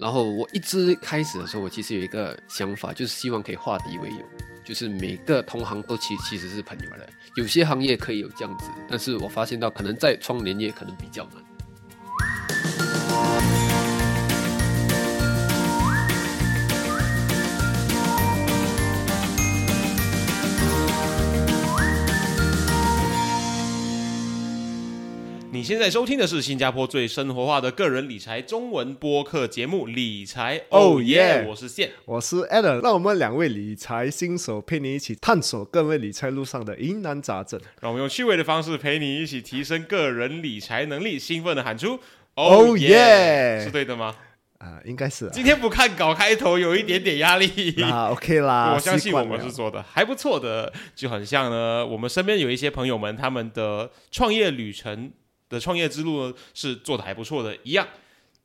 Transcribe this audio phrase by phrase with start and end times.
[0.00, 4.24] 然后我一直开始的时候，我其实有一个想法，就是希望可以化敌为友，
[4.64, 7.06] 就是每个同行都其其实是朋友的。
[7.36, 11.44] 有些行业可以有这样子，但是我发现到可能在窗帘业可能比较难。
[25.60, 31.90] 你现在收听的是新加坡最生活化的个人理财中文播客节目《理财哦 Oh 耶》，yeah 我是线。
[32.06, 37.60] 我是 Adam，让我们两位理财新手陪你一起探索各位理财路上的疑难杂症。
[37.82, 42.00] 让我们用趣味的方式陪你一起提升个人理财能力，兴奋的喊出
[42.36, 44.16] Oh “Oh yeah 是对的吗？
[44.56, 47.48] 啊、应该是啊今天不看稿开头有一点点压力。
[47.84, 51.86] 啊，OK 啦， 我相信我们是做的还不错的，就很像呢。
[51.86, 55.10] 我们身边有一些朋友们，他们的创业旅程
[55.50, 57.86] 的创业之路呢，是做的还不错的一样。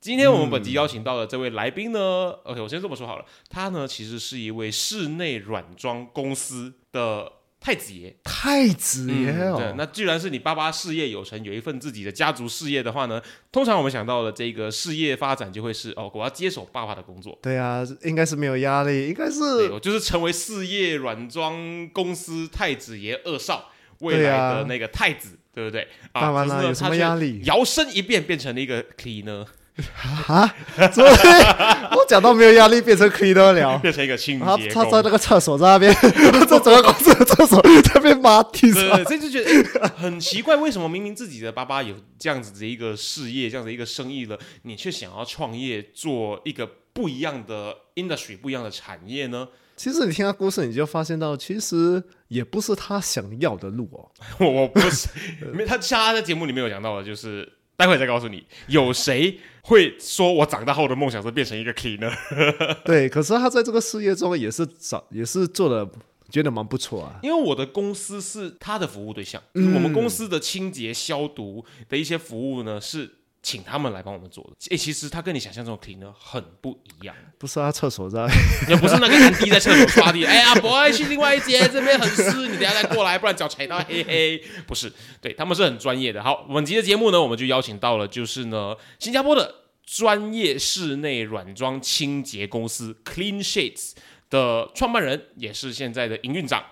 [0.02, 2.00] 今天我们本集邀请到的这位来宾呢、
[2.44, 8.16] o k 我先这么说好了，他呢其实是一位室内软装公司的太子爷。
[8.24, 13.20] 太子爷哦，对，那既然是你爸爸事业有成，有一份自己的家族事业的话呢，
[13.52, 17.36] 通常我们想到的这个事业发展就会是哦，我要接手爸爸的工作。
[17.42, 25.88] 对啊，应该是没有压力，应该对，是我就是成为事业软装公司太子爷二少，未来的那个太子，对不对？
[26.12, 29.46] 啊，当然啦可是呢有什么压力摇身一变变成了一个 cleaner，
[30.28, 30.54] 啊，
[30.94, 31.10] 所以
[31.96, 33.78] 我讲到没有压力变成 cleaner 了。
[33.80, 34.84] 变成一个清他洁工。
[34.84, 35.94] 他在那个厕所在那边，
[36.48, 39.06] 在整个公司的厕所在那边抹地上对对，。
[39.06, 49.48] 所以就觉得、诶很奇怪，为什么明明自己的爸爸有这样子的一个事业，这样的一个生意了，你却想要创业做一个不一样的 industry，不一样的产业呢？
[49.76, 54.10] 其实你听他故事，你就发现到，其实也不是他想要的路哦。
[54.40, 55.08] 我我不是，
[55.54, 62.14] 没他像他在节目里面有讲到的，就是待会再告诉你，有谁会说我长大后的梦想是变成一个 cleaner？
[62.86, 65.88] 对，可是他在这个事业中也是找，也是做的，
[66.30, 67.20] 觉得蛮不错啊。
[67.22, 73.10] 因为我的公司是他的服务对象，嗯我们公司的清洁消毒的一些服务呢是
[73.46, 74.50] 请他们来帮我们做的。
[74.72, 78.26] 诶，其实他跟你想象中的 cleaner 很不一样，不是啊厕所在，
[78.68, 84.44] 也不是那个安迪在厕所刷地， 哎呀，boy 去另外一间，这边很湿，你等下再过来，不然脚踩到黑黑。
[84.66, 84.92] 不是，
[85.22, 86.24] 对他们是很专业的。
[86.24, 89.54] 好，本集的节目呢，我们就邀请到了，就是呢，新加坡的
[89.86, 93.92] 专业室内软装清洁公司 Clean Sheets
[94.32, 96.64] 的创办人，也是现在的营运长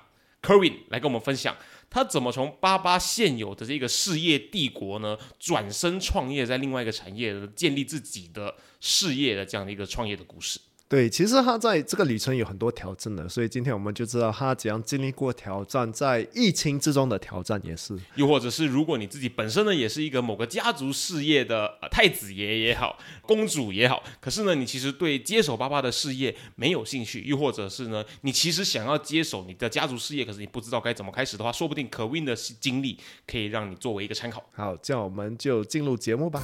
[0.42, 1.56] Kerwin 来跟我们分享。
[1.94, 10.60] 他怎么从巴巴现有的这个事业帝国呢，转身创业，在另外一个产业建立自己的事业的这样的一个创业的故事？
[10.90, 17.98] 对，其实他在这个旅程有很多挑战的，所以今天我们就知道他怎样经历过挑战，在疫情之中的挑战也是。
[18.14, 34.44] 又或者是如果你自己本身呢也是一个某个家族事业的、呃、太子爷也好，公主也好，可是呢你其实对接手爸爸的事业没有兴趣，又或者是呢你其实想要接手你的家族事业，可是你不知道该怎么开始的话，说不定可 win 的经历可以让你作为一个参考。
[34.54, 36.44] 好，这样我们就进入节目吧。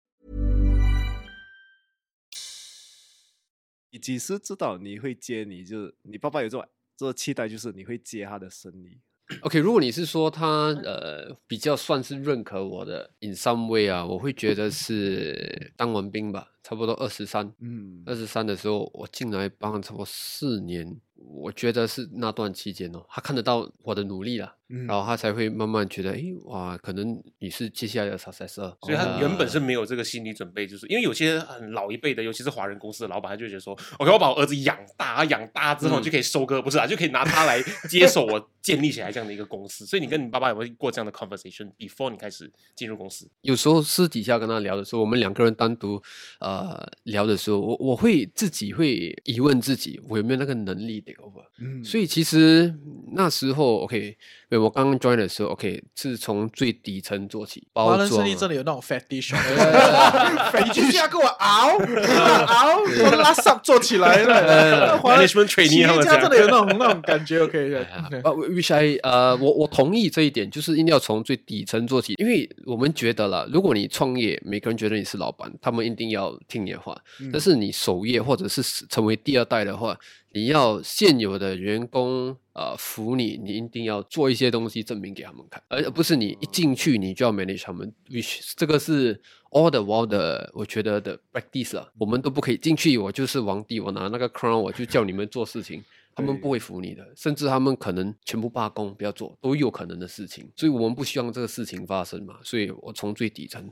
[3.91, 5.63] 你几时知道你会接你？
[5.63, 6.65] 就是你爸爸有这种
[6.97, 8.97] 这个期待，就是你会接他的生意。
[9.41, 39.85] OK，如果你是说他呃比较算是认可我的 in some way 啊，我会觉得是当完兵吧，差不多二十三，嗯，二十三的时候我进来帮了差不多四年，我觉得是那段期间哦，他看得到我的努力了，嗯然后他才会慢慢觉得，诶，哇，可能你是接下来的 successor，所以他呃原本是没有这个心理准备，就是因为有些很老一辈的，尤其是华人公司的老板，他就觉得说，OK，我把我儿子养大，养大之后嗯就可以收割，不是啊，就可以拿他来接手我建立起来这样的一个公司。
[39.85, 43.29] 所以你跟你爸爸有没有过这样的 conversation before 你开始进入公司？
[43.41, 46.01] 有时候私底下跟他聊的时候，我们两个人单独
[46.39, 51.43] 呃聊的时候，我我会自己会疑问自己，我有没有那个能力 take over。
[51.59, 52.73] 嗯所以其实
[53.13, 59.33] 那时候，OK，when 我刚刚 join 的时候，OK 是从最底层做起，华包装啊人势力真的有那种 fat dish，
[60.63, 64.97] 你就是要跟我熬熬，我拉上做起来了。
[64.99, 67.75] 华 人 Management 企 trainee 业他们家真的有那种那种感觉，OK。
[67.75, 76.97] 啊，which I 呃，我我同意这一点，就是一定要从最底层做起，因为我们觉得了，如果你创业，每个人觉得你是老板，他们一定要听你的话。
[77.31, 79.97] 但是你守业或者是成为第二代的话，
[80.33, 87.93] 你要现有的员工呃服你，你一定要做一些东西证明给他们看，而不是你一进去你就要 manage 他们。
[88.09, 95.83] which 这个是 all the while 的，我觉得的 practice 啊，我们都不可以进去，我就是皇帝，我拿那个 crown 我就叫你们做事情。
[96.13, 100.45] 他们不会服你的，甚至他们可能全部罢工，不要做，都有可能的事情。
[100.57, 102.35] 所以我们不希望这个事情发生嘛。
[102.43, 103.65] 所以我从最底层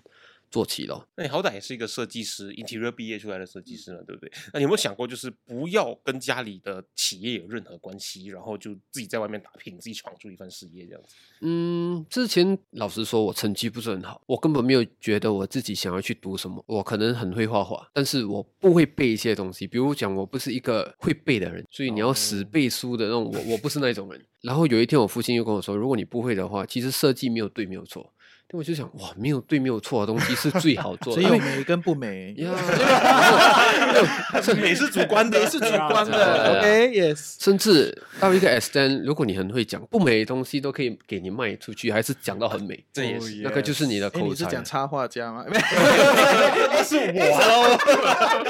[0.49, 1.07] 做起咯。
[1.15, 4.31] 那你好歹也是一个设计师，interior 毕业出来的设计师了，对不对？
[4.53, 11.15] 那你有没有想过，就是不要跟家里的企业有任何关系，然后就自己在外面打拼，自己闯出一番事业这样子？
[11.41, 16.63] 嗯，之前老实说，我成绩不是很好，我根本没有觉得我自己想要去读什么。
[16.67, 19.65] 我可能很会画画，但是我不会背一些东西。
[19.67, 24.25] 比如讲，我不是一个会背的人，所以你要死背书的那种，我我不是那种人。
[24.41, 28.13] 然后有一天，我父亲又跟我说，如果你不会的话，其实设计没有对，没有错。
[28.51, 32.49] 但我就想，哇，没有对，没有错的东西是最好做的，只有美跟不美，呀，
[34.57, 36.57] 美是主观的，美是主观的。
[36.57, 37.35] OK，Yes。
[37.39, 44.45] 甚至到一个 extent，如果你很会讲不美的东西，都可以给你卖出去，还是讲到很美，这也是那个就是你的口才，你是。
[44.45, 45.45] 讲插画家吗？
[46.83, 47.21] 是我，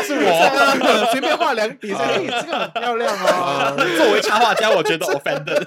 [0.02, 1.10] 是我。
[1.12, 2.26] 随便画两笔，这个很
[2.72, 3.76] 漂亮 哦。
[3.98, 5.66] 作为插画家，我觉得 offended。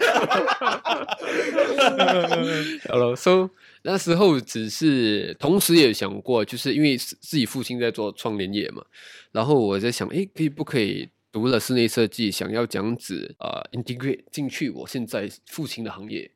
[2.88, 3.50] 好了，so
[3.82, 8.84] 那时候只是同时也想过，就是因为自自己父亲在做窗帘业嘛，
[9.32, 16.30] 然后我在想，诶，可以不可以读了室内设计，想要这样子呃 integrate 进去我现在父亲的行业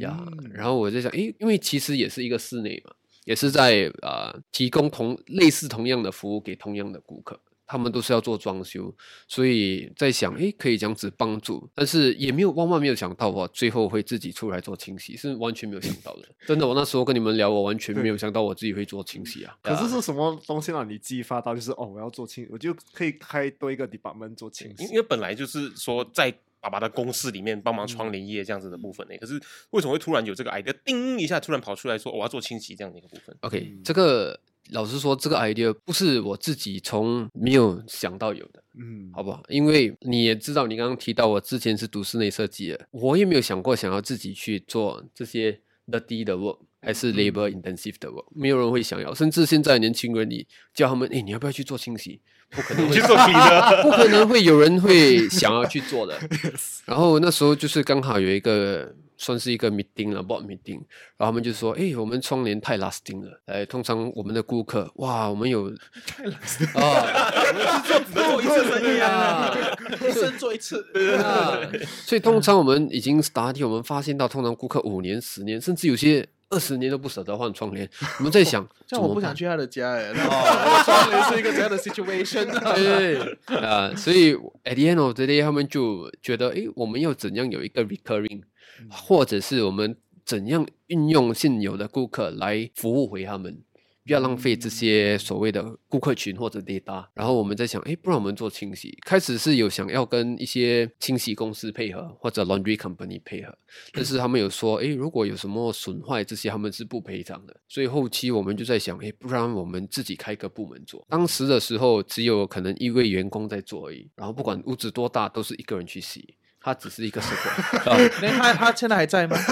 [0.00, 2.94] 呀然后我在想，诶，因为其实也是一个室内嘛，
[3.24, 7.38] 也是在呃提供同类似同样的服务给同样的顾客。
[7.68, 8.92] 他们都是要做装修，
[9.28, 16.26] 所以在想，诶，可以这样子帮助，但是也没有万万没有想到我最后会自己出来做清洗，是完全没有想到的。
[16.46, 19.54] 真的，我那时候跟你们聊，我完全没有想到我自己会做清洗啊。
[19.62, 24.94] 可是呀是什么东西让你激发到，就是哦，我要做清，我就可以开多一个 department 做清洗因。
[24.94, 29.40] 为本来就是说在爸爸的公司里面帮忙窗帘业这样子的部分呢，可是
[29.70, 38.62] 为什么会突然有这个 idea，叮一下突然跑出来说我要做清洗这样的一个部分？OK，这个老实说，这个 idea 不是我自己从没有想到有的。
[38.78, 39.42] 嗯，好不好？
[39.48, 45.60] 因为你也知道，你刚刚提到我之前是读室内设计的，我也没有想过想要自己去做这些
[45.90, 49.14] dirty 的 work，还是 labor intensive 的 work，没有人会想要。
[49.14, 52.20] 甚至现在年轻人，你叫他们，哎，你要不要去做清洗？
[52.50, 53.16] 不可能会 去做
[53.82, 56.18] 不可能会有人会想要去做的。
[56.86, 60.80] 然后那时候就是刚好有一个算是一个 meeting 了，board meeting，
[61.16, 63.40] 然后他们就说：“哎，我们窗帘太 lasting 了。
[63.46, 65.70] 哎，通常我们的顾客，哇，我们有
[66.06, 67.82] 太 lasting 啊，
[68.14, 69.52] 做一次生意啊，
[70.08, 70.86] 一生做一次。
[71.20, 71.60] 啊，
[72.06, 77.86] 所以通常我们已经 study，我们发现到通常顾客五年、十年，甚至有些二十年都不舍得换窗帘。
[78.18, 80.14] 我们在想， 这样我不想去他的家哎。
[80.14, 82.60] 窗帘是一个怎样的 situation 呢？
[82.74, 83.18] 对
[83.58, 88.42] 啊，所以 at the end of the day，他们就觉得，哎，我们要怎样有一个 recurring，
[88.90, 93.62] 或者是我们怎样运用现有的顾客来服务回他们，
[94.04, 97.06] 不要浪费这些所谓的顾客群或者 data。
[97.14, 103.56] 然后我们在想，诶，不然我们做清洗，开始是有想要跟一些清洗公司配合或者 laundry company 配合，
[103.92, 107.54] 但是他们有说，诶，如果有什么损坏这些，他们是不赔偿的。
[107.68, 111.04] 所以后期我们就在想，诶，不然我们自己开个部门做。
[111.08, 116.34] 当时的时候，只有可能一位员工在做而已，然后不管屋子多大，都是一个人去洗。
[116.60, 119.36] 他只是一个 support， 啊那他他现在还在吗？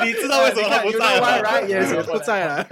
[0.00, 2.66] 你你知道为什么他不在吗？？Right, yes，也不在了。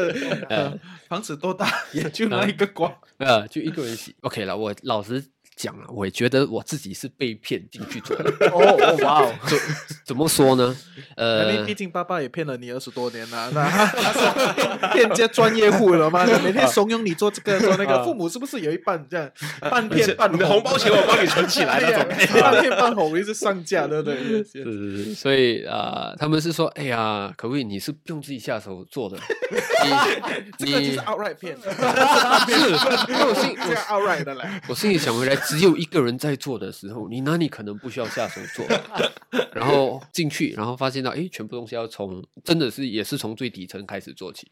[0.49, 0.73] 呃
[1.09, 2.93] 房子多大，也就那一个光。
[3.19, 4.15] 呃，就一个人洗。
[4.23, 5.25] OK 了，我老实
[5.57, 8.31] 讲了，我也觉得我自己是被骗进去做的。
[8.53, 9.33] 哦哦，哇哦！
[9.49, 9.59] 怎
[10.05, 10.77] 怎么说呢？
[11.17, 16.27] 呃毕，竟爸爸也骗了你二十多年了，那他他是骗人家专业户了吗？
[16.45, 24.17] 每天怂恿你做这个做那个，父母是不是有一半这样半骗半你的红包钱我帮你存起来了，哎呀怎么半骗半哄，一直上架，对不对？
[24.45, 29.17] 是是是，所以啊、呃他们是说，哎呀，可不可以你是不用自己下手做的？
[29.51, 29.91] 你
[30.45, 34.45] 你这个就是 outright 骗，是，我心这样 outright 的嘞。
[34.69, 38.67] 我心里想回来，只有一个人在做的时候，你哪里可能不需要下手做？
[39.53, 44.47] 然后进去，然后发现到，哎，全部东西要从真的是也是从最底层开始做起，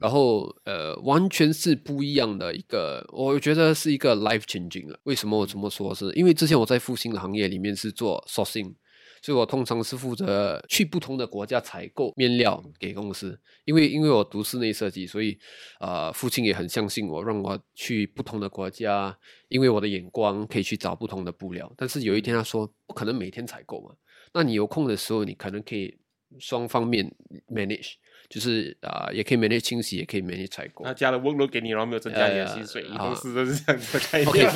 [0.00, 4.98] 然后呃，完全是不一样的一个，我觉得是一个 life changing 了。
[5.04, 6.10] 为什么我这么说是？
[6.12, 8.74] 因为之前我在复兴的行业里面是做 sourcing。
[9.22, 15.38] 所以我通常是负责去不同的国家采购面料给公司，因为因为我读室内设计，所以
[15.80, 19.16] 呃，父亲也很相信我，让我去不同的国家，
[19.48, 21.72] 因为我的眼光可以去找不同的布料。
[21.76, 23.94] 但是有一天他说，不可能每天采购嘛，
[24.32, 25.98] 那你有空的时候，你可能可以
[26.38, 27.10] 双方面
[27.48, 27.92] manage，
[28.28, 30.92] 就是啊、也可以 manage 清洗，也可以 manage 采购那。
[30.92, 34.52] 加了 workload 给你，然后没有增加你的薪水，公司都是这样子的概 OK，念。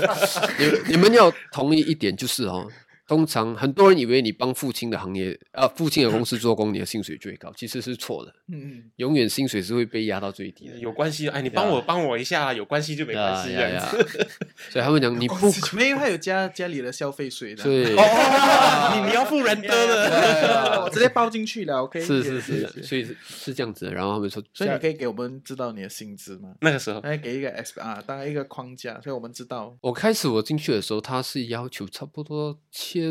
[0.87, 2.69] 你你们要同意一点就是哦，
[3.13, 10.79] 通常很多人以为你帮父亲的行业啊，父亲的公司做工，你的薪水最高， 其实是错的，嗯嗯，永远薪水是会被压到最低的。
[10.79, 13.99] 有关系，哎，你帮我帮我一下，有关系就没关系，这呀样子。
[13.99, 14.27] 呀
[14.71, 20.85] 所以他们讲你不没 有，还有家家里的消费税的，对，哦，你你要付人的了。
[20.85, 22.01] 我直接包进去了，OK？
[22.01, 23.93] 是是是，所以是是这样子的。
[23.93, 26.55] 然后他们说，所以你可以给我们知道你的薪资吗？
[26.63, 29.77] 那个时候，哎给一个 S 啊，大概一个框架，所以我们知道。
[29.83, 33.02] 我开始我进去的时候，他是要求差不多千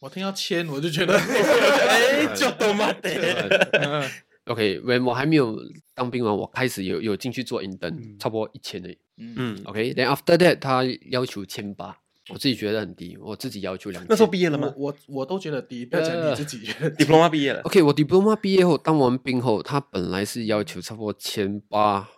[0.00, 3.10] 我听到签，我就觉得，哎，就都妈的。
[4.46, 5.58] OK，when 我还没有
[5.94, 8.88] 当兵完，我开始有有进去做 intern，、差不多一千的。
[9.18, 11.96] 嗯，OK，then after that 他要求千八，
[12.28, 14.06] 我自己觉得很低，我自己要求两千。
[14.08, 16.66] 那时候毕业了吗我我我都觉得低，不要讲你自己。？
[16.96, 22.08] diploma 毕业了，OK，我 diploma 毕业后当完兵后，他本来是要求差不多千八，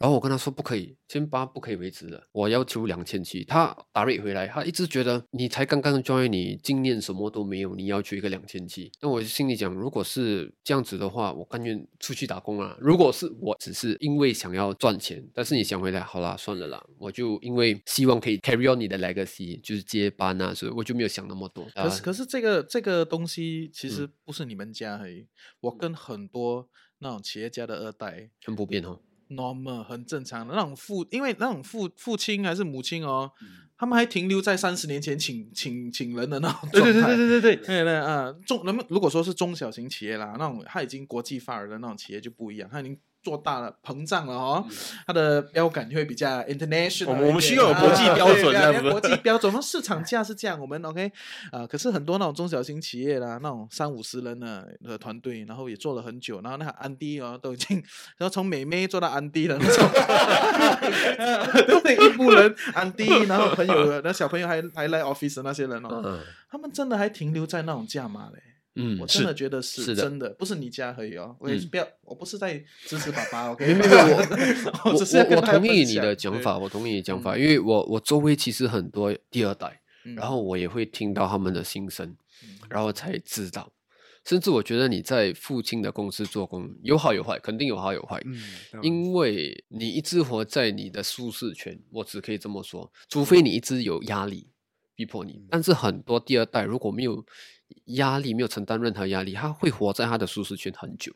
[0.00, 3.44] 然后我跟他说不可以，千八不可以维持的，我要求两千七。
[3.44, 8.90] 他打 rate 回来，他一直觉得你才刚刚 join，你经验什么都没有，你要求一个两千七。
[9.02, 12.74] 那我心里讲，如果是这样子的话，我甘愿出去打工啊。
[12.80, 21.66] 如果是我只是因为想要赚钱，但是你想回来，好啦，算了啦，我就因为希望可以 carry on 你的 legacy，就是接班啊，所以我就没有想那么多。
[21.74, 25.26] 可是啊可是这个这个东西其嗯实不是你们家而已，
[25.60, 26.66] 我跟很多
[27.00, 28.98] 那种企业家的二代很普遍哦。
[29.30, 30.54] Normal 很正常的。
[30.54, 33.48] 那种父，因为那种父父亲还是母亲哦，嗯。
[33.80, 44.64] 他们还停留在三十年前请请请人的那种对对对状态对对对对，对对啊，中那么如果说是中小型企业啦，那种它已经国际化的那种企业就不一样，它已经做大了、膨胀了哦，
[45.06, 48.90] 它的标杆就会比较 international 我们我们需要有国际啊标准对这样子。
[48.90, 51.10] 国际标准，我们市场价是这样，我们 OK
[51.52, 57.76] 啊、可是很多那种中小型企业啦，那种三五十人的的团队，然后也做了很久，然后那个安迪哦，都已经，
[58.16, 59.88] 然后从美妹做到安迪了那种，
[61.66, 66.20] 对对，一部人安迪，然后朋友，那小朋友还还来 office 的那些人哦，嗯。
[66.50, 68.42] 他们真的还停留在那种价码嘞。
[68.76, 71.36] 嗯我真的觉得是是真的，不是你家而已哦。
[71.40, 73.66] 我也是嗯不要，我不是在支持爸爸， OK？
[73.66, 82.16] 没有没有我 同意你的讲法，我同意你的讲法，因为我我周围其实很多第二代，嗯然后我也会听到他们的心声，
[82.68, 83.72] 然后才知道。
[84.22, 88.38] 甚至我觉得你在父亲的公司做工有好有坏，肯定有好有坏，嗯，
[88.82, 94.46] 因为你一直活在你的舒适圈，我只可以这么说，除非你一直有压力
[94.94, 95.42] 逼迫你。
[95.48, 97.24] 但是很多第二代如果没有
[97.86, 101.12] 压力，没有承担任何压力，他会活在他的舒适圈很久，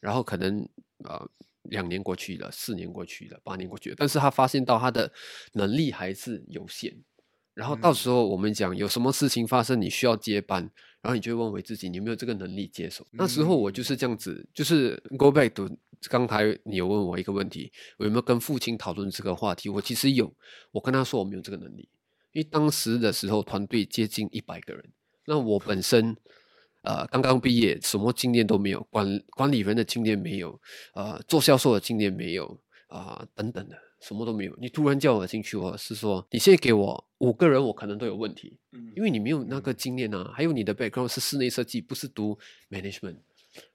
[0.00, 0.68] 然后可能
[1.04, 1.28] 呃
[1.62, 5.12] 两年过去了，四年过去了，八年过去了，但是他发现到他的
[5.52, 6.96] 能力还是有限。
[7.54, 10.62] 然后到时候我们讲有什么事情发生，你需要接班，
[11.02, 13.04] 然后你就会问回自己，你有没有这个能力接手？
[13.10, 15.68] 那时候我就是这样子，就是 go back to
[16.08, 19.68] 刚才你有问我一个问题，我有没有跟父亲讨论这个话题？
[19.68, 20.32] 我其实有，
[20.70, 21.88] 我跟他说我没有这个能力，
[22.30, 24.92] 因为当时的时候团队接近一百个人，
[25.28, 26.16] 那我本身
[26.82, 29.06] 呃刚刚毕业，什么经验都没有，管
[29.36, 30.58] 管理人的经验没有，
[30.94, 32.58] 呃做销售的经验没有
[32.88, 34.56] 啊、等等的，什么都没有。
[34.58, 38.56] 你突然叫我进去，我是说你现在给我五个人，我可能都有问题，
[38.96, 42.38] 因为你没有那个经验啊，还有你的 background 是室内设计，不是读
[42.70, 43.18] management，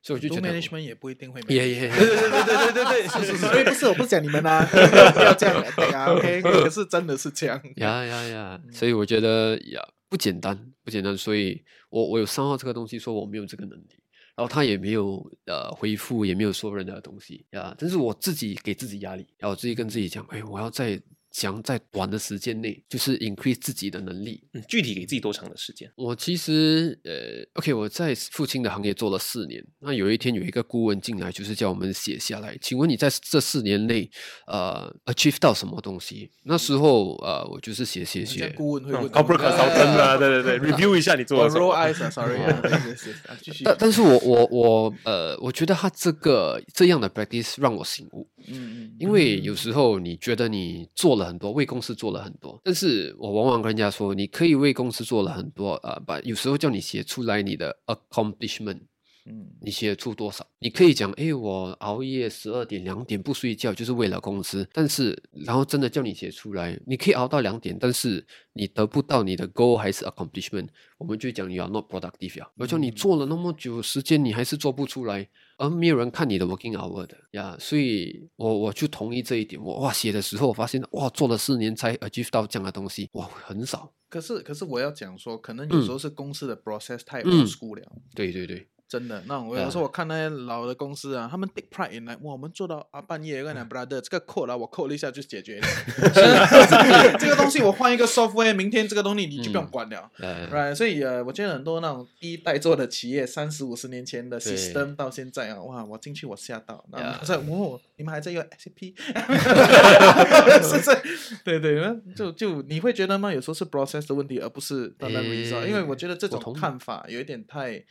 [0.02, 6.42] 所以我就读觉得 management 也不一定会也也对对对对对对，是是是， 所以不是我不是讲你们啊，不 要不要这样对啊，OK？
[6.42, 7.62] 可是真的是这样。
[7.76, 8.62] 呀呀呀！
[8.72, 9.80] 所以我觉得呀
[10.14, 11.18] 不简单，不简单。
[11.18, 14.00] 所以我我有三号这个东西，说我没有这个能力，
[14.36, 17.76] 然后他也没有呃回复，也没有说任何东西呀。
[17.80, 21.02] 但是我自己给自己压力，然后自己跟自己讲，哎，我要再
[21.34, 24.42] 想在短的时间内，就是 increase 自己的能力。
[24.54, 25.92] 嗯具体给自己多长的时间？
[25.96, 29.62] 我其实呃，OK，我在父亲的行业做了四年。
[29.80, 34.10] 那有一天有一个顾问进来，就是叫我们写下来，请问你在这四年内
[34.48, 36.32] 呃 achieve 到什么东西？
[36.44, 38.48] 那时候呃，我就是写写写。
[38.56, 41.76] 顾问会问 corporate consultant 啊，对对对，review 一下你做我了什 roll。
[41.76, 42.40] eyes 啊，sorry。
[43.66, 58.80] 但但是我我我呃，我觉得他这个这样的 practice 让我醒悟，嗯嗯，因为有时候你觉得你做了很多，为公司做了很多，但是我往往跟人家说，你可以为公司做了很多，呃，把有时候叫你写出来你的 accomplishment，
[59.26, 60.46] 嗯，你写出多少？
[60.60, 64.68] 你可以讲，哎，我熬夜十二点、两点不睡觉，就是为了公司。
[64.74, 72.50] 但是，然后真的叫你写出来，你可以熬到两点，但是你得不到你的 goal 还是 accomplishment，我们就讲你要 not productive 呀。
[72.58, 75.28] 我叫你做了那么久时间，你还是做不出来，
[75.58, 77.56] 而没有人看你的 working hour 的呀。
[77.60, 79.62] 所以我我就同意这一点。
[79.62, 83.94] 我哇写的时候，我发现哇做了四年才 achieve 到这样的东西，哇很少。
[84.10, 87.92] 可是可是我要讲说，可能有时候是公司的 process 太嗯 old school 了。
[88.14, 95.68] 对对对，真的，那我有时候我看那些老的公司啊，他们 take pride in 来，哇，我们做到啊半夜，跟你讲 brother，这个扣了，我扣了一下就解决了。
[97.18, 100.12] 这个东西我换一个 software，明天这个东西你就不用管了。
[100.20, 108.94] 呃，right，所以呃，我觉得很多那种第一代做的企业，三十五十年前的 system 到现在啊，哇，我进去我吓到，然 Yeah 后在哦，你们还在用 SAP，
[110.62, 111.82] 是是，对对，
[112.16, 113.34] 就就你会觉得吗？
[113.34, 117.84] 有时候是 process 的问题，而不是单单 result，因为我觉得这种看法有一点太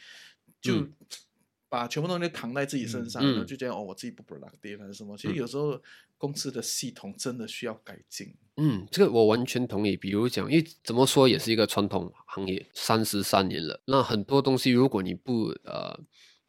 [0.63, 0.77] 就。
[0.77, 0.93] 嗯
[1.73, 5.17] 把全部东西扛在自己身上，嗯然后就觉得哦，我自己不 productive 还是什么。
[5.17, 5.81] 其实有时候
[6.19, 8.35] 公司的系统真的需要改进。
[8.59, 9.97] 嗯，这个我完全同意。
[9.97, 15.99] 比如讲，因为怎么说也是一个传统行业，三十三年了，那很多东西如果你不呃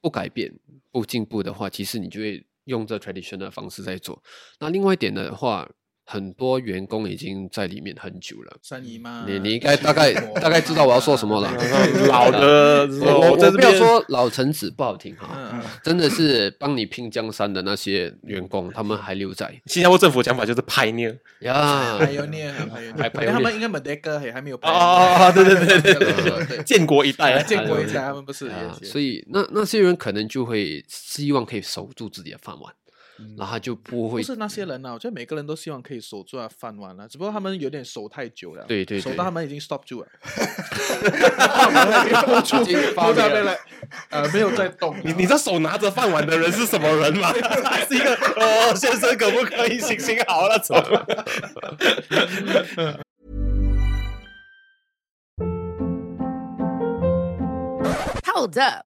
[0.01, 0.53] 不改变、
[0.91, 4.21] 不进步的话，其实你就会用这 traditional 的方式在做。
[4.59, 5.71] 那另外一点的话，
[6.05, 8.57] 很多员工已经在里面很久了。
[8.61, 11.51] 三姨妈，你你应该大概大概知道我要说什么了。
[12.09, 21.97] 老的，我我我不要说老臣子不好听哈，真的是帮你拼江山的那些员工，他们还留在 新加坡政府讲法就是 pioneer 呀。
[21.97, 32.73] 还有念，还有念，还他们应该 Merdeka 还还没有哦哦哦，对对对 对对对，建国一代啊，建国一代他们不是啊，也是所以那那些人可能就会希望可以守住自己的饭碗，
[33.19, 40.07] 嗯然后他就不会不是那些人啊，我觉得每个人都希望可以守住啊饭碗啊，只不过他们有点守太久了，对对对守到他们已经 stop 住了，
[42.61, 43.43] 已经发霉了。
[43.43, 43.55] 了，
[44.09, 44.95] 呃，没有在动。
[45.03, 47.31] 你你知道手拿着饭碗的人是什么人吗？
[47.63, 50.75] 还 是一个哦，先生可不可以行行好那种？
[58.25, 58.85] Hold up.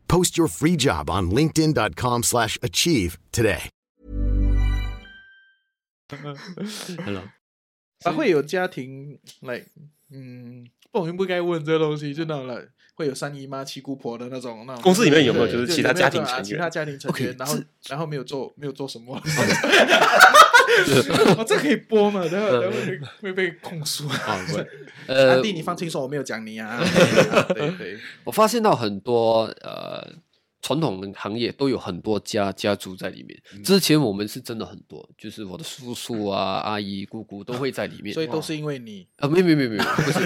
[0.11, 3.69] Post your free job on linkedin.com/achieve slash achieve today.
[7.05, 7.23] Hello，
[8.03, 9.67] 啊会有家庭，like，
[10.11, 12.61] 嗯，不，应不该问这个东西，就那种了，
[12.95, 14.81] 会有三姨妈、七姑婆的那种那种。
[14.81, 19.17] 公司里面有没有就是其他家庭成员其他家庭成员，然后然后没有做没有做什么。
[21.37, 22.21] 哦，这可以播吗？
[22.29, 24.07] 等会等会会会被控诉。
[24.07, 24.39] 啊，
[25.07, 26.79] 安，迪，你放轻松，我没有讲你啊。
[27.53, 30.07] 对对，我发现到很多呃
[30.61, 33.37] 传统的行业都有很多家家族在里面。
[33.55, 38.13] 嗯之前我们是真的很多，就是我的叔叔啊、 阿姨、姑姑都会在里面。
[38.13, 39.07] 所以都是因为你。
[39.17, 40.19] 啊，没有没有没有没有，不是，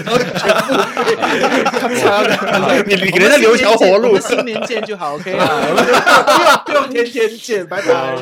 [2.86, 4.18] 你你给人家留条活路。
[4.20, 8.16] 新年见就好，OK 啊，不用不用天天见，拜拜。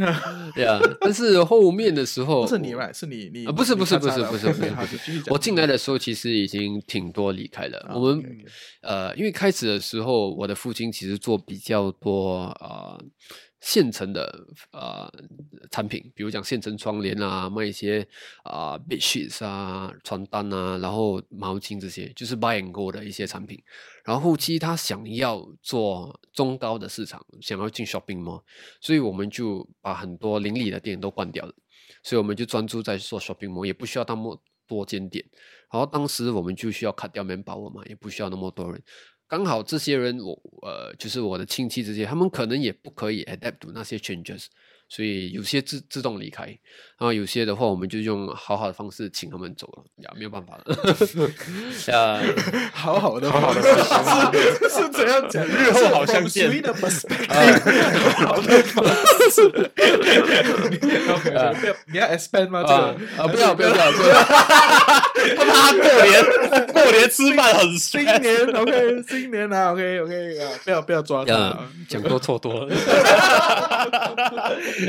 [0.54, 0.80] 对啊。
[1.00, 2.92] 但是后面的时候，不是你，right？
[2.96, 4.72] 是你你啊，不是不是不是不是不是
[5.30, 7.78] 我进来的时候其实已经挺多离开了。
[7.88, 8.24] 啊我们
[8.82, 12.98] 呃，因为开始的时候，我的父亲其实做比较多呃
[13.60, 15.08] 现成的呃
[15.70, 18.06] 产品，比如讲现成窗帘啊，卖一些
[18.42, 23.62] 啊、bed sheets 啊、床单啊，然后毛巾这些，就是 buy and go 的一些产品。
[24.02, 28.42] 然后后期他想要做中高的市场，想要进 shopping mall，
[28.80, 31.54] 所以我们就把很多邻里的店都关掉了。
[32.02, 35.22] 所以我们就专注在做 shopping mall，也不需要那么多间店。
[35.70, 38.82] 然后当时我们就需要砍掉 manpower 嘛，也不需要那么多人。
[39.30, 44.46] 刚好这些人我呃就是我的亲戚这些，他们可能也不可以 adapt to 那些 changes，
[44.88, 46.58] 所以有些自自动离开，
[47.00, 50.76] 然后有些的话，我们就用好好的方式请他们走了，呀，没有办法了。
[51.88, 52.20] 呃，
[52.74, 55.42] 好好的，好好的是是怎样讲？
[55.46, 56.50] 日后好相见
[58.18, 58.84] 好的方
[59.30, 59.40] 式。
[61.10, 62.62] OK，不要你要 expand 吗？
[62.68, 64.22] 这啊个啊，不要不要不要不要，
[65.46, 66.12] 他过年
[66.74, 71.58] 过年吃饭很新年 OK，新年啊 OK OK 啊，不要不要抓他，
[71.88, 72.74] 讲多错多了。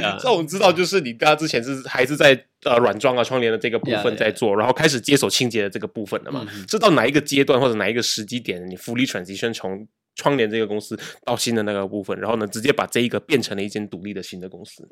[0.01, 2.33] 呀这我知道，就是你跟他之前是还是在
[2.63, 6.47] 呃软装啊、窗帘的这个部分.在做，然后开始接手清洁的这个部分了嘛？
[6.67, 14.87] 是到哪一个阶段或者哪一个时机点，你 fully transition 从窗帘这个公司到新的那个部分，然后呢，直接把这一个变成了一间独立的新的公司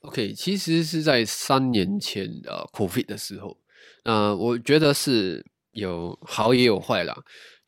[0.00, 3.58] ？OK，其实是在三年前呃 COVID 的时候，
[4.04, 7.14] 呃，我觉得是有好也有坏啦。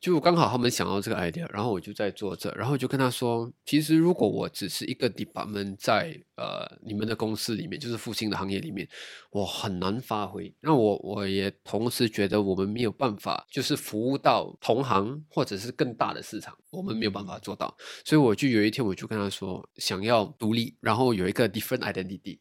[0.03, 8.85] 就刚好他们想到这个 idea，然后我就在做这，然后就跟他说，其实如果我只是一个 department 在呃你们的公司里面，就是复兴的行业里面，
[9.31, 10.53] 我很难发挥。
[10.59, 17.73] 那我我也同时觉得我们没有办法，就是服务到同行或者是更大的市场，我们没有办法做到。
[18.03, 22.39] 所以我就有一天我就跟他说，想要独立，然后有一个 different identity。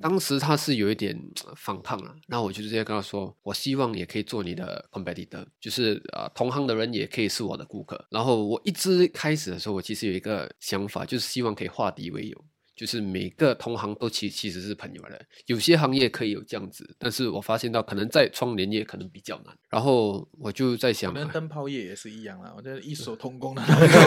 [0.00, 1.16] 当时他是有一点
[1.46, 8.06] 呃反抗了，然后我就直接跟他说，我希望也可以做你的 competitor，就是呃同行的人也可以是我的顾客。
[8.10, 12.44] 然后我一直开始的时候，我其实有一个想法，就是希望可以化敌为友。
[12.76, 19.54] 就是每个同行都其其实是朋友的，有些行业可以有这样子，但是我发现到可能在窗帘业可能比较难。
[19.68, 23.62] 然后我就在想，可能灯泡业也是一样啦，我觉得异手通工的，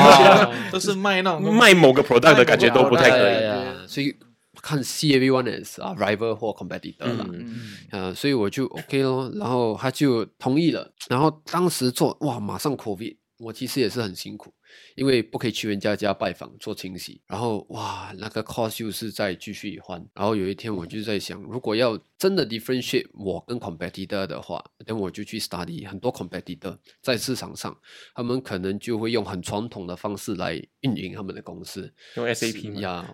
[0.74, 3.88] 都是卖那种卖某个 product 的感觉都不太可以。
[3.88, 4.16] 所以
[4.64, 7.28] 看 C A V one as 啊 rival 或 competitor 啦。
[7.30, 14.54] 嗯，呃，所以我就 OK 咯，然后他就同意了，然后当时做哇，马上 COVID，我其实也是很辛苦，
[14.96, 27.76] 因为不可以去人家家拜访做清洗，然后哇，那个 cost 又是在继续还，然后有一天我就在想，如果要真的 differentiate 我跟 competitor 的话，那我就去 study 很多 competitor 在市场上，
[28.16, 32.82] 他们可能就会用很传统的方式来运营他们的公司，用 SAP 吗？
[32.82, 33.06] 呀，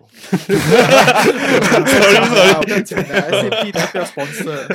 [2.58, 4.66] 我跟你讲的 SAP 的不要 sponsor，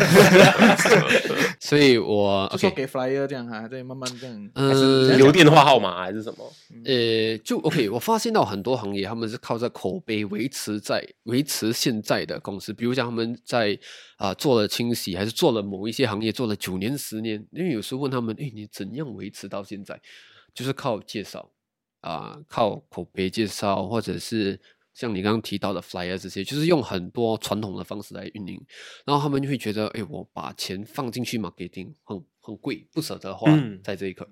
[1.60, 2.76] 所以我 就说 OK。
[2.76, 4.52] 给 flyer 这样哈，再慢慢这样。
[4.54, 6.52] 嗯，留电话号码还是什么？
[6.84, 13.80] 呃，就 OK，我发现到很多行业他们是靠着口碑维持在维持现在的公司，比如讲他们在
[14.18, 20.02] 啊、做了清洗，还是做了某一些行业做了九年十年，因为有时候问他们，哎，你怎样维持到现在？
[20.54, 21.52] 就是靠介绍
[22.02, 24.60] 啊、靠口碑介绍，或者是
[24.95, 28.60] 像你刚刚提到的 flyer 这些，就是用很多传统的方式来运营，
[29.05, 34.27] 然后他们就会觉得，哎，我把钱放进去 marketing 很很贵，不舍得花嗯在这一刻。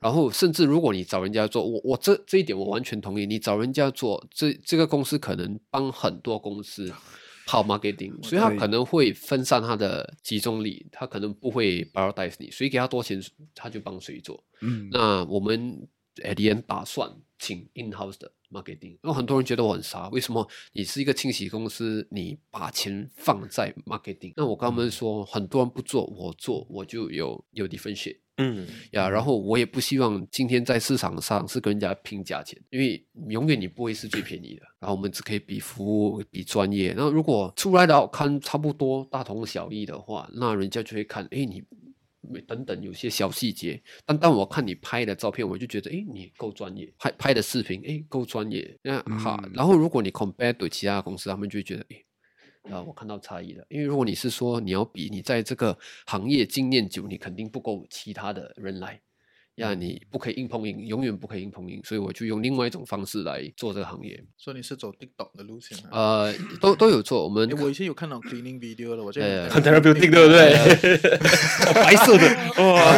[0.00, 3.24] 然后甚至如果你找人家做，我我这这一点我完全同意。
[3.24, 6.92] 你找人家做，这这个公司可能帮很多公司
[7.46, 13.22] 跑 marketing，所以他可能会分散他的集中力，他可能不会 prioritize 你，谁给他多钱
[13.54, 14.42] 他就帮谁做。
[14.62, 15.86] 嗯，那我们
[16.24, 24.32] at the end 打算请 in house 的 marketing，因为很多人觉得我很傻，为什么你是一个清洗公司，你把钱放在 marketing？
[24.36, 28.18] 那我跟他们说，很多人不做，我做，我就有有 differentiate。
[28.42, 34.62] 嗯，呀，然后我也不希望今天在市场上是跟人家拼价钱，因为永远你不会是最便宜的。
[34.78, 36.94] 然后我们只可以比服务、比专业。
[36.96, 41.62] 那如果出来的好看差不多大同小异的话，那人家就会看，哎，你
[42.46, 43.80] 等等有些小细节。
[44.04, 48.78] 但当我看你拍的照片，我就觉得，哎，你够专业，拍拍的视频，哎，够专业。
[48.82, 52.02] 那好，然后如果你 compare 对其他的公司，他们就会觉得，哎。
[52.70, 59.00] 啊，我看到差异了，因为如果你是说你要比你在这个行业经验久，你肯定不够其他的人来，
[59.60, 64.22] 呀，你不可以硬碰硬，永远不可以硬碰硬，所以我就用另外一种方式来做这个行业。
[64.36, 65.90] 所以你是走 TikTok 的路线啊？
[66.24, 71.74] 呃，都都有做，我们诶我以前有看到 cleaning video 了，我觉呃得 很 therapeutic，对不对？
[71.74, 72.26] 白色的
[72.64, 72.92] 哇，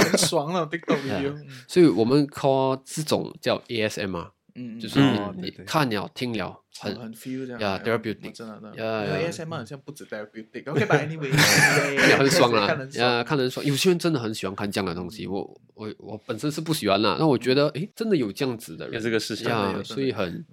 [0.00, 1.30] 很爽那种 TikTok video。
[1.32, 7.78] 嗯所以我们 call 这种叫 ASMR，嗯，就是嗯你你看了听了很很很 feel 这样。
[7.80, 8.76] therapeutic 真的真的。
[8.76, 10.70] 呀呀 ASMR 好像不止 therapeutic。
[10.70, 11.28] OK，吧，anyway，
[12.08, 13.64] 也很爽啦 看人，呀，看人爽。
[13.66, 19.48] 有些人真的很喜欢看这样的东西，我我我本身是不喜欢啦，那我觉得诶，真的有这样子的人，这个事情
[19.84, 20.44] 所以很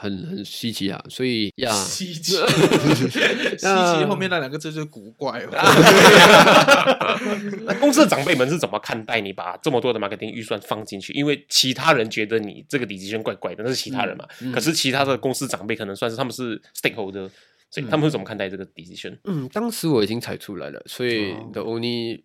[0.00, 5.50] 很很稀奇啊，所以呀， 稀奇，稀奇后面那两个字就是古怪了。
[7.66, 11.12] 那公司的长辈们是怎么看待你把这么多的 marketing 预算放进去？
[11.12, 14.24] 因为其他人觉得你这个 decision 怪怪的，那是其他人嘛。
[14.40, 17.28] 嗯可是其他的公司长辈可能算是他们是 stakeholder，
[17.70, 19.16] 所以他们会怎么看待这个 decision？
[19.24, 22.20] 嗯，当时我已经踩出来了，所以哦 the only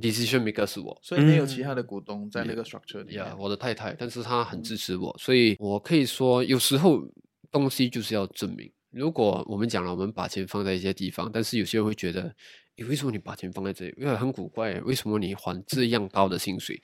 [0.00, 0.96] decision maker 是我。
[1.02, 3.36] 所以没有其他的股东在那个 structure 里面呀，。
[3.38, 7.02] 我的太太，但是她很支持我，所以我可以说，有时候
[7.50, 8.70] 东西就是要证明。
[8.92, 12.34] 如果我们讲了，我们把钱放在一些地方，但是有些人会觉得，
[12.76, 13.94] 诶，为什么你把钱放在这里？
[13.98, 16.80] 因为很古怪，为什么你还这样高的薪水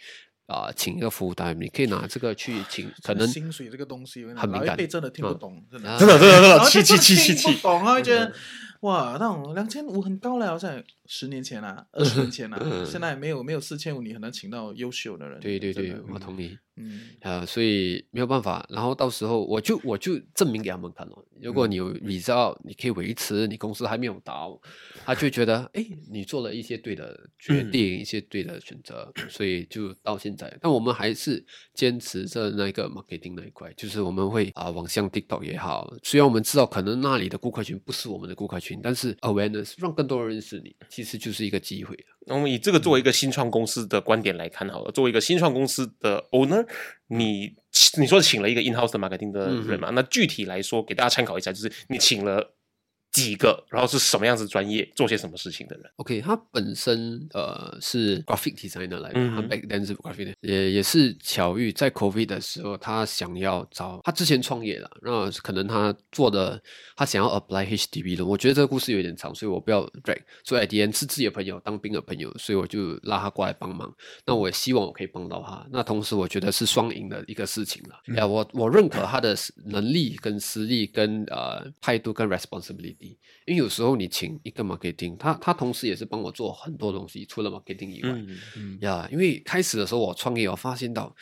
[0.52, 5.90] 啊、请一个服务单，你可以拿这个去请，可能薪水这个东西，很敏感真的听不嗯懂，真的。
[5.90, 7.52] 啊真的真的真 气气就真的气气气。
[7.54, 8.32] 不，懂啊，会觉得
[8.80, 10.70] 哇，那种两千五很高了，好像
[11.14, 15.38] 十年前啊，二十年前啊，现在没有没有四千五，你很难请到优秀的人。
[15.40, 16.56] 对对对，我同意。
[16.76, 21.12] 嗯，啊，所以没有办法，然后到时候我就我就证明给他们看了。
[21.42, 24.58] 如果你有 result，你可以维持，你公司还没有倒，
[25.04, 30.50] 他就觉得，哎，你做了一些对的决定，一些对的选择，所以就到现在。
[30.62, 31.44] 但我们还是
[31.74, 41.96] 坚持着那个 marketing 那一块，就是我们会啊往向 TikTok 也好，虽然我们知道可能那里的顾客群不是我们的顾客群，但是 awareness 让更多人认识你，其实就是一个机会。
[42.26, 46.66] 那我们以这个作为一个新创公司的观点来看好了，作为一个新创公司的 owner，
[47.08, 47.52] 你
[47.98, 49.90] 你说请了一个 in house 的 marketing 的人嘛？
[49.90, 52.54] 那具体来说，给大家参考一下，就是你请了
[53.12, 66.60] 几个，然后是什么样子专业，做些什么事情的人？OK，他本身呃是 graphic designer 来的，嗯他 back then 是 graphic，的也也是巧遇在 COVID 的时候，他想要找他之前创业了，那可能他做的
[66.96, 70.22] 他想要 apply HDB 的，我觉得这个故事有点长，所以我不要 drag。
[70.42, 73.94] 所以 end 是自己的朋友，当兵的朋友，所以我就拉他过来帮忙。
[74.24, 78.14] 那我也希望我可以帮到他，那同时我觉得是双赢的一个事情了。
[78.16, 83.01] 呀、我我认可他的能力跟实力跟呃态度跟 responsibility。
[83.46, 88.10] 因为有时候你请一个 marketing，他他同时也是帮我做很多东西，除了 marketing 以外，
[88.56, 91.14] 嗯呀因为开始的时候我创业，我发现到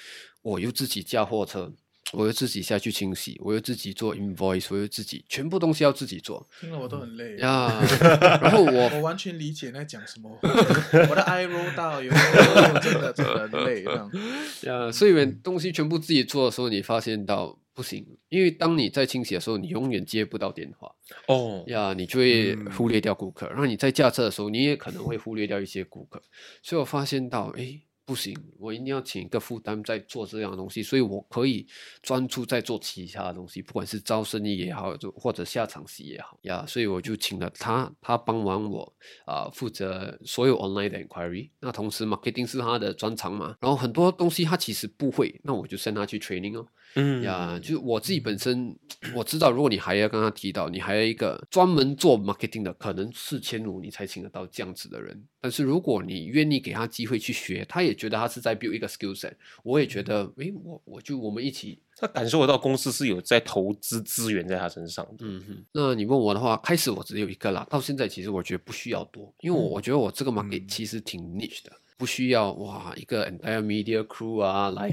[0.42, 1.72] 我又自己驾货车，
[2.12, 7.36] 我又自己下去清洗，我又自己做 invoice，我又自己全部东西要自己做听了我都很累。
[7.36, 7.70] 呀。
[8.42, 12.10] 然后我我完全理解你在讲什么， 我的 eye roll 到，有
[12.80, 14.10] 真的真的很累，这样。
[14.64, 20.90] 呀，所以东西全部自己做的时候，你发现到不行，因为当你在清洗的时候，你永远接不到电话。
[21.28, 26.22] 哦，呀，你就会忽略掉顾客，然后你在驾车的时候，你也可能会忽略掉一些顾客，
[26.62, 27.80] 所以我发现到，诶，
[28.11, 31.64] 不行，我一定要请一个负担在做这样的东西，所以我可以
[32.03, 38.92] 专注在做其他的东西，不管是招生意也好，就或者下场戏也好呀，所以我就请了他，他帮忙我
[39.25, 46.66] 啊、负责所有 online 的 inquiry，那同时 marketing 是他的专长嘛，然后很多东西他其实不会，那我就 send 他去 training 哦。
[46.96, 48.77] 嗯呀，就是我自己本身
[49.14, 55.25] 我知道，如果你还要跟他提到，你还有一个专门做 marketing 的，可能四千五你才请得到这样子的人。
[55.40, 59.32] 但是如果你愿意给他机会去学，他也觉得他是在 build 一个 skill set，
[59.62, 65.16] 我也觉得，诶，我我就我们一起，他感受得到公司是有在投资资源在他身上的。
[65.20, 65.64] 嗯哼。
[65.72, 71.70] 那你问我的话，开始我只有一个啦，到现在其实我觉得不需要多，因为我我觉得我这个 market 其实挺 niche 的。
[72.00, 74.88] 不需要哇，一个 entire media crew 啊，来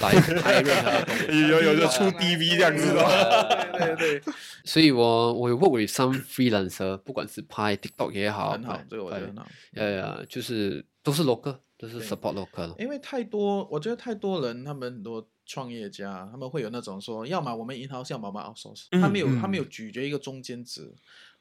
[0.00, 1.48] 来拍任何的东西。
[1.48, 4.34] 有有有出 DV 这样子的，对对对，
[4.66, 9.46] 所以我我有 work with some freelancer，不管是拍 TikTok 也好，很好拍，这个我觉得很好。
[9.74, 12.78] 呃，就是都是 local，都是 support local。
[12.78, 20.92] 因为太多，我觉得太多人，他们很多创业家，他们会有那种说，要么我们 in house，要么我们 outsource，、他没有他没有咀嚼一个中间值。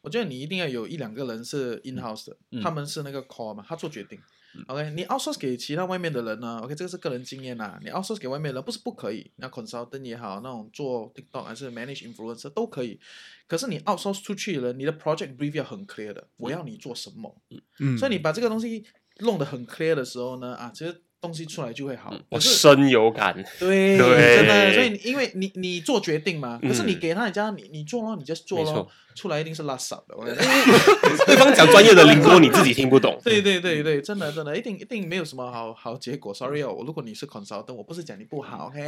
[0.02, 4.18] 我觉得你一定要有一两个人是 in house 的，他们是那个 call 嘛，他做决定。
[4.66, 13.00] OK，你 outsource 给其他外面的人呢？OK，这个是个人经验呐、你 outsource 给外面的人不是不可以，那 consultant 也好，那种做 TikTok 还是 manage influencer 都可以。
[13.46, 17.36] 可是你 outsource 出去的人，你的 project brief 要很 clear 的，我要你做什么。
[17.78, 18.84] 嗯所以你把这个东西
[19.20, 22.14] 弄得很 clear 的时候呢，啊，其实东西出来就会好。
[22.30, 23.34] 我是深有感。
[23.60, 28.88] 对，对真的，所以因为你你做决定嘛，可是你嗯给他人家你你做咯，你就做咯
[29.20, 30.16] 出来一定是拉撒的。
[30.16, 30.38] 我跟你
[31.28, 33.20] 对方讲专业的灵多，你自己听不懂。
[33.24, 36.34] 对对对对，真的真的，一定一定没有什么好好结果。
[36.34, 38.80] Sorry 哦，我如果你是 consultant，我不是讲你不好， OK？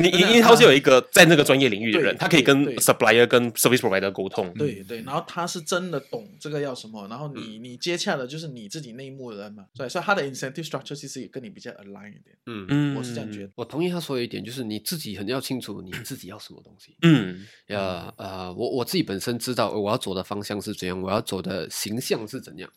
[0.00, 4.52] 你因因为他是有一个在那个专业领域的人，他可以跟 supplier 跟 service provider 沟通。
[4.54, 13.50] 对对，然后他是真的懂这个要什么，然后你嗯你接洽的就是你自己内幕的人嘛，所以所以他的 incentive structure 其实也跟你比较 align 一点，嗯，嗯我是这样觉得。
[13.56, 16.96] 我同意他说的一点，就是你自己很要清楚你自己要什么东西。
[17.02, 22.70] 嗯，呀，呃，我我自己本身知道我要走的方向是怎样，我要走的形象是怎样，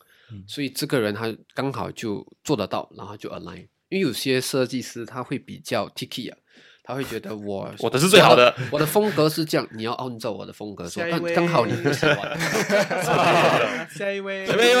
[0.46, 3.68] 所以这个人他刚好就做得到，然后就 align。
[3.90, 6.36] 因为有些设计师他会比较 ticky 啊，
[6.82, 8.52] 他会觉得我 我的是最好的。
[8.72, 11.34] 我 我的风格是这样，你要按照我的风格做，但下一位。
[11.34, 12.36] 刚好你不喜欢。
[13.88, 14.80] 下一位，下面一位。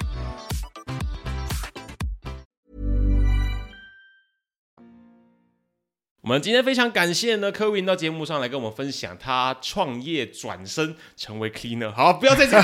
[6.21, 11.91] 我们今天非常感谢呢，科维到节目上来跟我们分享他创业转身成为 cleaner。
[11.91, 12.61] 好，不要再讲，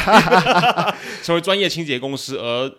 [1.23, 2.71] 成为专业清洁公司，而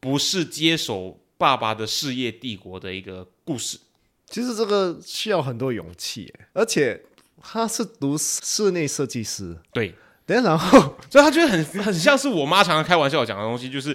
[0.00, 3.78] 不是接手爸爸的事业帝国的一个故事。
[4.26, 7.02] 其实这个需要很多勇气，而且
[7.42, 13.94] 他是读室内设计师，对，等然后 所以他觉得很很像是我妈常常开玩笑讲的东西，就是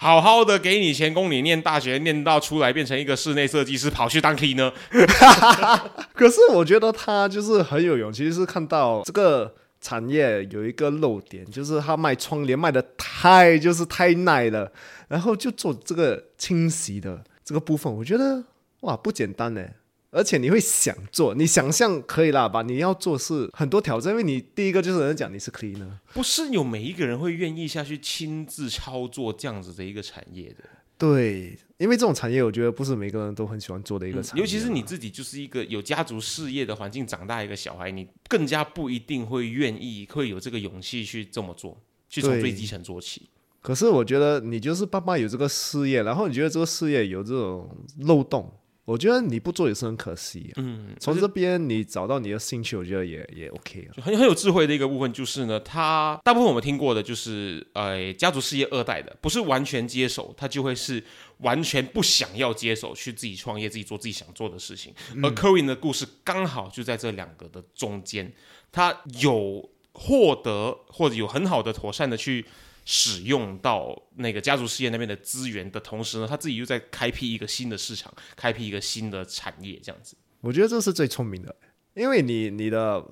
[0.00, 4.72] 好好的给你钱供你念大学，念到出来变成一个室内设计师，跑去当 cleaner。
[6.14, 14.70] 可是我觉得他就是很有勇气，是看到这个产业有一个漏点，就是他卖窗帘卖的太就是太耐了，
[15.08, 18.44] 然后就做这个清洗的这个部分，我觉得
[18.82, 19.64] 哇不简单呢。
[20.10, 22.62] 而且你会想做，你想象可以啦吧？
[22.62, 30.64] 你要做是很多挑战，因为你第一个就是人家讲你是 cleaner，不是有每一个人会愿意下去亲自操作这样子的一个产业的，
[30.96, 43.28] 对，因为这种产业我觉得不是每个人都很喜欢做的一个产业，尤其是你自己就是一个有家族事业的环境长大一个小孩，你更加不一定会愿意，会有这个勇气去这么做，去从最基层做起。
[43.60, 47.68] 可是我觉得你就是爸爸有这个事业，然后你觉得这个事业有这种
[47.98, 48.50] 漏洞，
[48.88, 50.56] 我觉得你不做也是很可惜、啊。
[50.56, 61.04] 嗯，从这边你找到你的兴趣，我觉得也也 OK 很很有智慧的一个部分就是呢，他大部分我们听过的就是呃家族事业二代的，不是完全接手，他就会是
[61.40, 64.94] 完全不想要接手去自己创业，自己做自己想做的事情。
[65.22, 68.32] 而 c o r i n 的故事刚好就在这两个的中间，
[68.72, 72.46] 他有获得或者有很好的妥善的去。
[72.90, 80.16] 使用到那个家族事业那边的资源的同时呢，他自己又在开辟一个新的市场，开辟一个新的产业，这样子。
[80.40, 81.54] 我觉得这是最聪明的，
[81.92, 83.06] 因为你你的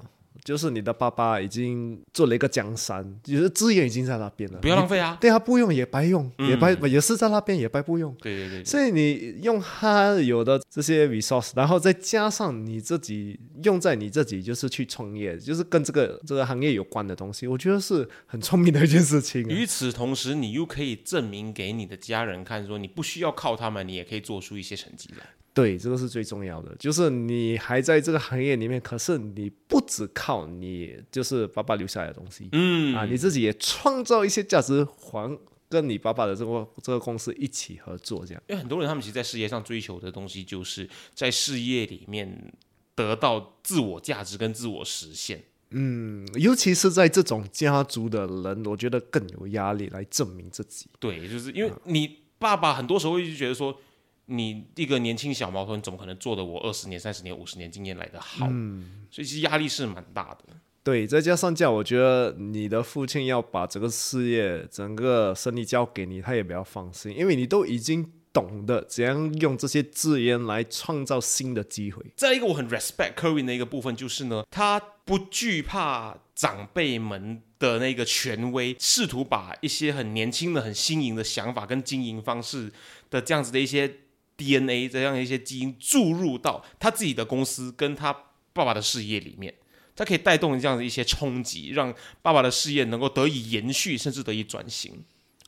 [0.45, 8.15] 就是你的爸爸已经做了一个江山，就是资源已经在那边了，不要浪费啊对他不用也白用，嗯也白也是在那边也白不用。
[8.21, 19.49] 对对对对所以你用他有的这些 resource，然后再加上你自己用在你自己，就是去创业，就是跟这个这个行业有关的东西，我觉得是很聪明的一件事情、啊。
[19.49, 25.27] 与此同时，你又可以证明给你的家人看，说你不需要靠他们，你也可以做出一些成绩来。
[25.57, 35.39] 对，这个是最重要的，就是你还在这个行业里面，可是你不只靠你就是爸爸留下来的东西，嗯啊，你自己也创造一些价值，还
[35.71, 38.43] 跟你爸爸的这个这个公司一起合作，这样。
[38.49, 42.53] 因为很多人他们其实，在事业上追求的东西，就是在事业里面
[42.95, 45.43] 得到自我价值跟自我实现。
[45.71, 50.87] 嗯，尤其是在这种家族的人，我觉得更有压力来证明自己。
[51.01, 53.77] 对，就是因为你爸爸很多时候会就觉得说，
[54.27, 58.47] 你一个年轻小毛头，你怎么可能做的我二十年、三十年、五十年经验来的好？
[58.51, 60.45] 嗯所以其实压力是蛮大的。
[60.83, 72.05] 对，再加上这样，我觉得你的父亲要把这个事业、整个生意交给你，他也比较放心，因为你都已经懂得怎样用这些资源来创造新的机会。
[72.15, 82.71] 再一个我很 respect Kerwin 的一个部分就是呢，他不惧怕长辈们的那个权威，试图把一些很年轻的、很新颖的想法跟经营方式
[83.11, 83.93] 的这样子的一些
[84.37, 88.13] DNA 这样的一些基因注入到他自己的公司跟他
[88.53, 89.55] 爸爸的事业里面。
[89.99, 94.93] 它可以带动这样的一些冲击，让爸爸的事业能够得以延续，甚至得以转型。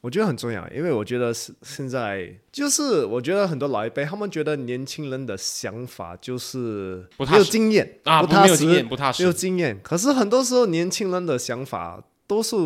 [0.00, 9.78] 我觉得很重要，因为我觉得是现在就是我觉得很多老一辈他们觉得年轻人的想法就是没有经验啊不踏实，没有经验不踏实没有经验。
[9.82, 12.56] 可是很多时候年轻人的想法都是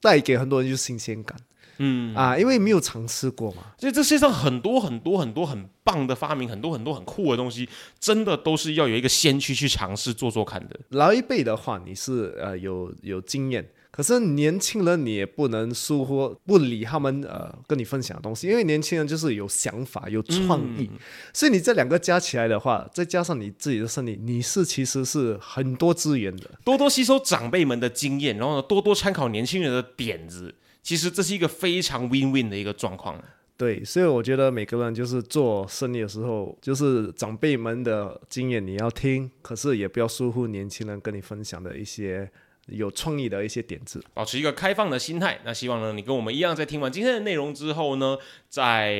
[0.00, 1.36] 带给很多人就是新鲜感，
[1.78, 3.62] 嗯啊，因为没有尝试过嘛。
[3.78, 7.68] 所以这世界上很多很多很多很棒的发明，很多很多很酷的东西，
[8.00, 10.78] 真的都是要有一个先驱去尝试做做看的。
[10.90, 20.90] 老一辈的话，你是呃有有经验，可是年轻人你也不能疏忽不理他们呃跟你分享的东西，因为年轻人就是有想法、有创意，
[21.32, 26.50] 所以你这两个加起来的话，再加上你自己的身体，你是其实是很多资源的。
[26.64, 30.54] 多多吸收长辈们的经验，然后呢，多多参考年轻人的点子。
[30.86, 33.20] 其实这是一个非常 win-win 的一个状况。
[33.56, 42.30] 对，所以我觉得每个人就是做生意的时候，就是长辈们的经验你要听，可是也不要疏忽年轻人跟你分享的一些
[42.66, 44.00] 有创意的一些点子。
[44.14, 45.40] 保持一个开放的心态。
[45.44, 48.18] 那希望呢，你跟我们一样，在听完今天的内容之后呢，
[48.48, 48.94] 在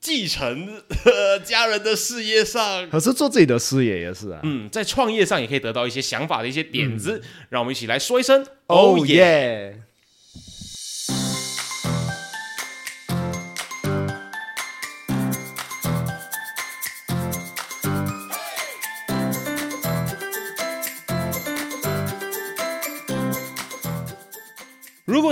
[0.00, 4.40] 继承呃家人的事业上，可是做自己的事业也是啊。
[4.42, 7.22] 嗯，在创业上也可以得到一些想法的一些点子。
[7.50, 9.06] 让我们一起来说一声哦哦